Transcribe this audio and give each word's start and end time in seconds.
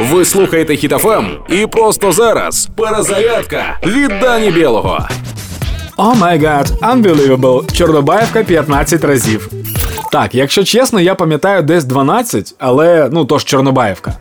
Ви 0.00 0.24
слухаєте 0.24 0.76
Хіт 0.76 1.09
FM 1.09 1.26
і 1.48 1.66
просто 1.66 2.12
зараз 2.12 2.68
перезарядка 2.76 3.78
від 3.86 4.12
Дані 4.20 4.50
Білого. 4.50 5.08
Oh 5.96 6.14
my 6.14 6.44
God, 6.44 6.72
unbelievable. 6.82 7.72
Чорнобаївка 7.72 8.42
15 8.42 9.04
разів. 9.04 9.50
Так, 10.12 10.34
якщо 10.34 10.64
чесно, 10.64 11.00
я 11.00 11.14
пам'ятаю 11.14 11.62
десь 11.62 11.84
12, 11.84 12.54
але 12.58 13.08
ну 13.12 13.24
то 13.24 13.38
ж 13.38 13.44
Чорнобаївка. 13.44 14.12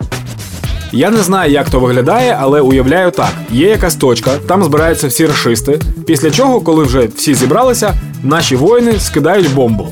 Я 0.91 1.09
не 1.09 1.17
знаю, 1.17 1.51
як 1.51 1.69
то 1.69 1.79
виглядає, 1.79 2.37
але 2.41 2.61
уявляю 2.61 3.11
так: 3.11 3.31
є 3.51 3.69
якась 3.69 3.95
точка, 3.95 4.31
там 4.47 4.63
збираються 4.63 5.07
всі 5.07 5.25
рашисти. 5.25 5.79
Після 6.07 6.31
чого, 6.31 6.61
коли 6.61 6.83
вже 6.83 7.07
всі 7.15 7.33
зібралися, 7.33 7.93
наші 8.23 8.55
воїни 8.55 8.99
скидають 8.99 9.53
бомбу. 9.53 9.87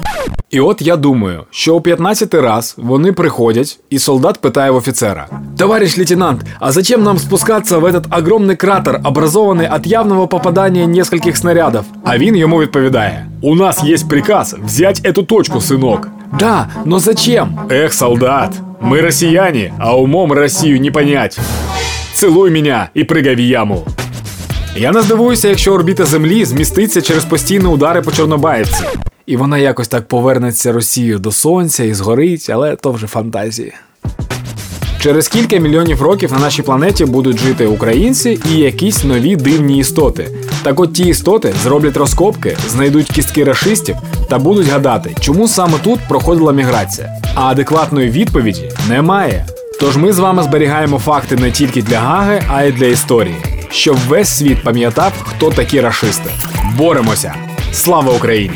І 0.50 0.60
от 0.60 0.82
я 0.82 0.96
думаю, 0.96 1.44
що 1.50 1.74
у 1.76 1.80
15 1.80 2.34
раз 2.34 2.74
вони 2.78 3.12
приходять, 3.12 3.78
і 3.90 3.98
солдат 3.98 4.40
питає 4.40 4.70
в 4.70 4.76
офіцера: 4.76 5.26
Товарищ 5.58 5.98
лейтенант, 5.98 6.40
а 6.60 6.72
зачем 6.72 7.02
нам 7.02 7.18
спускаться 7.18 7.78
в 7.78 7.84
этот 7.84 8.04
огромный 8.10 8.56
кратер, 8.56 9.00
образованный 9.04 9.76
от 9.76 9.86
явного 9.86 10.26
попадания 10.26 10.86
нескольких 10.86 11.36
снарядов? 11.36 11.84
А 12.04 12.18
він 12.18 12.36
йому 12.36 12.60
відповідає: 12.60 13.26
У 13.40 13.54
нас 13.54 13.84
есть 13.84 14.08
приказ 14.08 14.56
взять 14.64 15.00
эту 15.04 15.26
точку, 15.26 15.58
сынок. 15.58 16.08
Да, 16.38 16.68
но 16.84 16.98
зачем? 16.98 17.58
Эх, 17.70 17.92
солдат, 17.92 18.50
мы 18.80 19.00
россияне, 19.00 19.72
а 19.78 19.96
умом 19.96 20.32
Россию 20.32 20.80
не 20.80 20.90
понять. 20.90 21.38
Цілуй 22.14 22.50
меня 22.50 22.88
і 22.94 23.04
пригай 23.04 23.34
в 23.34 23.40
яму. 23.40 23.86
Я 24.76 24.92
не 24.92 25.02
здивуюся, 25.02 25.48
якщо 25.48 25.72
орбіта 25.72 26.04
Землі 26.04 26.44
зміститься 26.44 27.02
через 27.02 27.24
постійні 27.24 27.66
удари 27.66 28.02
по 28.02 28.12
Чорнобаївці. 28.12 28.84
І 29.27 29.37
вона 29.37 29.57
якось 29.57 29.87
так 29.87 30.07
повернеться 30.07 30.71
Росію 30.71 31.19
до 31.19 31.31
сонця 31.31 31.83
і 31.83 31.93
згорить, 31.93 32.49
але 32.49 32.75
то 32.75 32.91
вже 32.91 33.07
фантазії. 33.07 33.73
Через 34.99 35.27
кілька 35.27 35.57
мільйонів 35.57 36.01
років 36.01 36.33
на 36.33 36.39
нашій 36.39 36.61
планеті 36.61 37.05
будуть 37.05 37.39
жити 37.39 37.65
українці 37.65 38.39
і 38.51 38.57
якісь 38.57 39.03
нові 39.03 39.35
дивні 39.35 39.77
істоти. 39.77 40.29
Так 40.63 40.79
от 40.79 40.93
ті 40.93 41.03
істоти 41.03 41.53
зроблять 41.63 41.97
розкопки, 41.97 42.57
знайдуть 42.69 43.11
кістки 43.11 43.43
рашистів 43.43 43.95
та 44.29 44.39
будуть 44.39 44.67
гадати, 44.67 45.15
чому 45.19 45.47
саме 45.47 45.73
тут 45.83 45.99
проходила 46.07 46.53
міграція. 46.53 47.09
А 47.35 47.41
адекватної 47.41 48.09
відповіді 48.09 48.71
немає. 48.89 49.45
Тож 49.79 49.97
ми 49.97 50.13
з 50.13 50.19
вами 50.19 50.43
зберігаємо 50.43 50.99
факти 50.99 51.35
не 51.35 51.51
тільки 51.51 51.81
для 51.81 51.99
Гаги, 51.99 52.43
а 52.49 52.63
й 52.63 52.71
для 52.71 52.85
історії, 52.85 53.35
щоб 53.69 53.97
весь 54.07 54.37
світ 54.37 54.63
пам'ятав, 54.63 55.13
хто 55.19 55.51
такі 55.51 55.81
рашисти. 55.81 56.29
Боремося! 56.77 57.35
Слава 57.71 58.13
Україні! 58.13 58.55